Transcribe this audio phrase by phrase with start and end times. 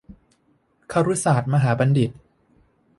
[0.91, 2.11] ครุศาสตร์มหาบัณฑิต